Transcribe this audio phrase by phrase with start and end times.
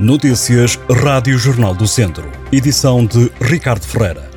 [0.00, 2.32] Notícias Rádio Jornal do Centro.
[2.50, 4.30] Edição de Ricardo Ferreira.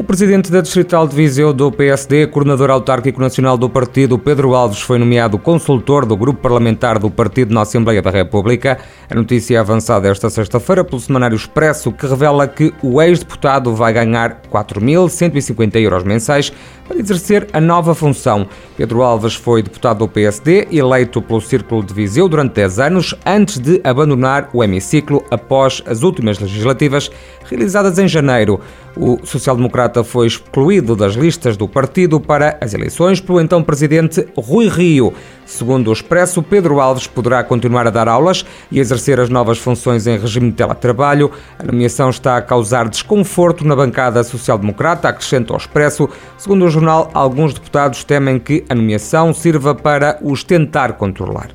[0.00, 4.80] O presidente da Distrital de Viseu do PSD, coordenador autárquico nacional do partido, Pedro Alves,
[4.80, 8.78] foi nomeado consultor do grupo parlamentar do partido na Assembleia da República.
[9.10, 13.92] A notícia é avançada esta sexta-feira pelo Semanário Expresso, que revela que o ex-deputado vai
[13.92, 16.50] ganhar 4.150 euros mensais
[16.90, 18.48] para exercer a nova função.
[18.76, 23.60] Pedro Alves foi deputado do PSD, eleito pelo Círculo de Viseu durante 10 anos, antes
[23.60, 27.08] de abandonar o hemiciclo após as últimas legislativas
[27.48, 28.60] realizadas em janeiro.
[28.96, 34.68] O social-democrata foi excluído das listas do partido para as eleições pelo então presidente Rui
[34.68, 35.14] Rio.
[35.46, 40.06] Segundo o Expresso, Pedro Alves poderá continuar a dar aulas e exercer as novas funções
[40.06, 41.30] em regime de teletrabalho.
[41.58, 46.08] A nomeação está a causar desconforto na bancada social-democrata, acrescenta o Expresso.
[46.38, 51.50] Segundo o jornal, alguns deputados temem que a nomeação sirva para os tentar controlar.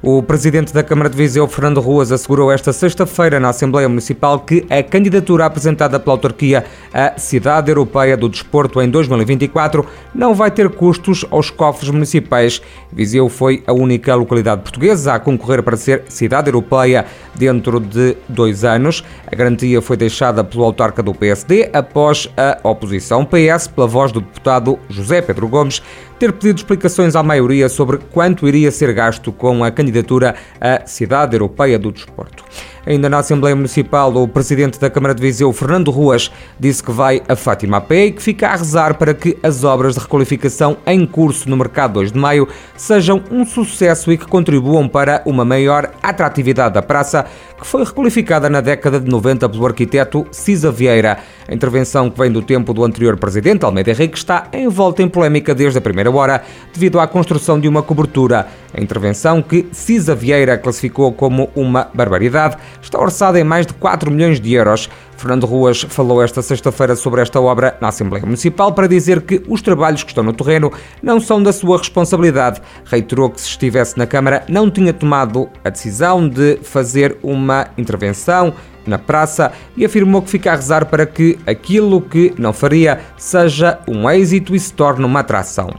[0.00, 4.64] O presidente da Câmara de Viseu, Fernando Ruas, assegurou esta sexta-feira na Assembleia Municipal que
[4.70, 10.68] a candidatura apresentada pela autarquia à Cidade Europeia do Desporto em 2024 não vai ter
[10.68, 12.62] custos aos cofres municipais.
[12.92, 18.64] Viseu foi a única localidade portuguesa a concorrer para ser Cidade Europeia dentro de dois
[18.64, 19.02] anos.
[19.26, 24.20] A garantia foi deixada pelo autarca do PSD após a oposição PS, pela voz do
[24.20, 25.82] deputado José Pedro Gomes,
[26.18, 31.34] ter pedido explicações à maioria sobre quanto iria ser gasto com a candidatura à Cidade
[31.36, 32.47] Europeia do Desporto.
[32.86, 37.22] Ainda na Assembleia Municipal, o presidente da Câmara de Viseu, Fernando Ruas, disse que vai
[37.28, 40.76] a Fátima a pé e que fica a rezar para que as obras de requalificação
[40.86, 45.44] em curso no mercado 2 de maio sejam um sucesso e que contribuam para uma
[45.44, 47.26] maior atratividade da praça,
[47.58, 51.18] que foi requalificada na década de 90 pelo arquiteto Cisa Vieira.
[51.48, 55.54] A intervenção que vem do tempo do anterior presidente, Almeida Henrique, está envolta em polémica
[55.54, 58.46] desde a primeira hora, devido à construção de uma cobertura.
[58.72, 64.10] A intervenção, que Cisa Vieira classificou como uma barbaridade, está orçada em mais de 4
[64.10, 64.88] milhões de euros.
[65.16, 69.62] Fernando Ruas falou esta sexta-feira sobre esta obra na Assembleia Municipal para dizer que os
[69.62, 72.60] trabalhos que estão no terreno não são da sua responsabilidade.
[72.84, 78.54] Reiterou que se estivesse na Câmara não tinha tomado a decisão de fazer uma intervenção
[78.86, 83.78] na praça e afirmou que fica a rezar para que aquilo que não faria seja
[83.86, 85.70] um êxito e se torne uma atração.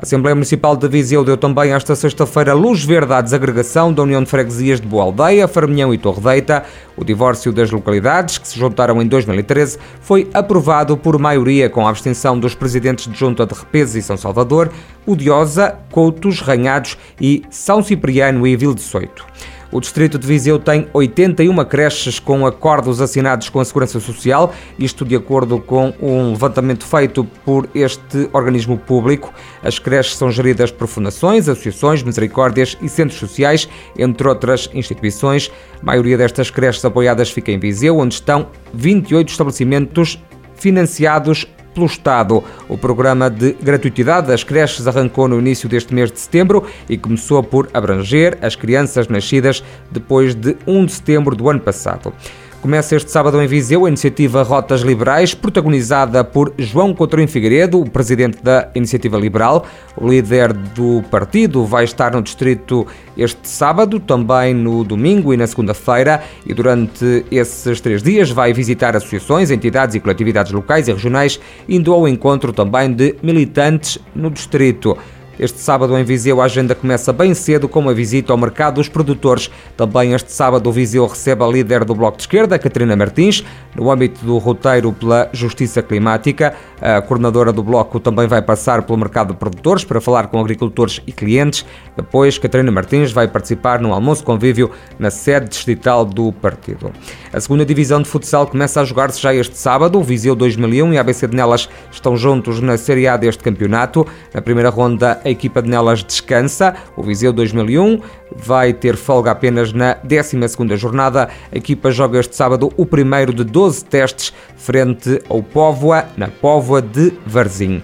[0.00, 4.22] A Assembleia Municipal de Viseu deu também esta sexta-feira luz verde à desagregação da União
[4.22, 6.64] de Freguesias de Boa Aldeia, Farminhão e Torre Deita.
[6.96, 11.90] O divórcio das localidades, que se juntaram em 2013, foi aprovado por maioria com a
[11.90, 14.70] abstenção dos presidentes de Junta de Repeses e São Salvador,
[15.06, 19.26] Udiosa, Coutos, Ranhados e São Cipriano e Vil de Soito.
[19.72, 25.04] O Distrito de Viseu tem 81 creches com acordos assinados com a Segurança Social, isto
[25.04, 29.32] de acordo com um levantamento feito por este organismo público.
[29.62, 35.52] As creches são geridas por fundações, associações, misericórdias e centros sociais, entre outras instituições.
[35.80, 40.20] A maioria destas creches apoiadas fica em Viseu, onde estão 28 estabelecimentos
[40.56, 42.42] financiados pelo Estado.
[42.68, 47.42] O programa de gratuitidade das creches arrancou no início deste mês de setembro e começou
[47.42, 52.12] por abranger as crianças nascidas depois de 1 de setembro do ano passado.
[52.62, 57.88] Começa este sábado em Viseu a iniciativa Rotas Liberais, protagonizada por João Coutinho Figueiredo, o
[57.88, 59.64] presidente da Iniciativa Liberal.
[59.96, 65.46] O líder do partido vai estar no distrito este sábado, também no domingo e na
[65.46, 71.40] segunda-feira, e durante esses três dias vai visitar associações, entidades e coletividades locais e regionais,
[71.66, 74.98] indo ao encontro também de militantes no distrito.
[75.40, 78.90] Este sábado em Viseu a agenda começa bem cedo com uma visita ao mercado dos
[78.90, 79.50] produtores.
[79.74, 83.42] Também este sábado o Viseu recebe a líder do Bloco de Esquerda, Catarina Martins,
[83.74, 86.52] no âmbito do roteiro pela Justiça Climática.
[86.78, 91.00] A coordenadora do Bloco também vai passar pelo mercado de produtores para falar com agricultores
[91.06, 91.64] e clientes.
[91.96, 96.92] Depois, Catarina Martins vai participar num almoço convívio na sede distrital do partido.
[97.32, 99.98] A segunda divisão de futsal começa a jogar-se já este sábado.
[99.98, 104.06] O Viseu 2001 e a ABC de Nelas estão juntos na Série A deste campeonato.
[104.34, 106.74] Na primeira ronda, a equipa de Nelas descansa.
[106.96, 108.00] O Viseu 2001
[108.36, 111.28] vai ter folga apenas na 12ª jornada.
[111.50, 116.82] A equipa joga este sábado o primeiro de 12 testes frente ao Póvoa, na Póvoa
[116.82, 117.82] de Varzim.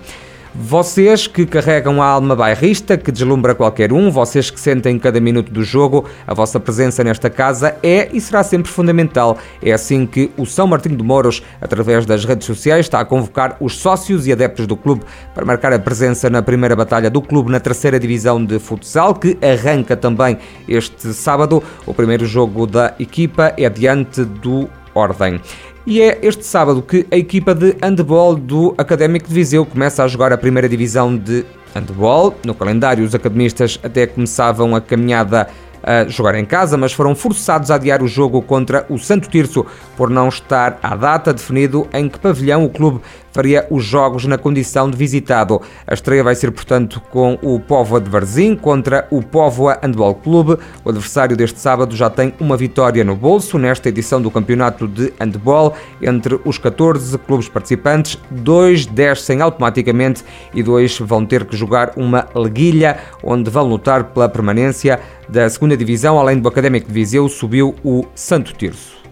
[0.59, 5.53] Vocês que carregam a alma bairrista, que deslumbra qualquer um, vocês que sentem cada minuto
[5.53, 9.37] do jogo, a vossa presença nesta casa é e será sempre fundamental.
[9.63, 13.59] É assim que o São Martinho de Mouros, através das redes sociais, está a convocar
[13.61, 15.03] os sócios e adeptos do clube
[15.35, 19.37] para marcar a presença na primeira batalha do clube na terceira divisão de futsal, que
[19.43, 21.63] arranca também este sábado.
[21.85, 25.41] O primeiro jogo da equipa é diante do Ordem.
[25.87, 30.09] E é este sábado que a equipa de handball do Académico de Viseu começa a
[30.09, 31.45] jogar a primeira divisão de
[31.75, 32.35] handball.
[32.45, 35.47] No calendário, os academistas até começavam a caminhada
[35.83, 39.65] a jogar em casa, mas foram forçados a adiar o jogo contra o Santo Tirso
[39.97, 43.01] por não estar à data definido em que pavilhão o clube
[43.37, 45.61] faria os jogos na condição de visitado.
[45.87, 50.57] A estreia vai ser, portanto, com o Póvoa de Varzim contra o Póvoa Handball Clube.
[50.83, 55.13] O adversário deste sábado já tem uma vitória no bolso nesta edição do campeonato de
[55.21, 55.75] handball.
[56.01, 60.25] Entre os 14 clubes participantes, dois descem automaticamente
[60.55, 64.99] e dois vão ter que jogar uma leguilha, onde vão lutar pela permanência
[65.29, 66.19] da segunda divisão.
[66.19, 69.06] Além do Académico de Viseu, subiu o Santo Tirso.